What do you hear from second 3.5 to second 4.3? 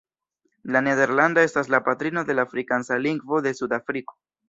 Sud-Afriko.